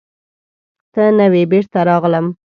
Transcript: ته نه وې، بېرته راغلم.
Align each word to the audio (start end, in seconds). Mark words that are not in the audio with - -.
ته 0.93 1.03
نه 1.17 1.25
وې، 1.31 1.43
بېرته 1.51 1.79
راغلم. 1.89 2.25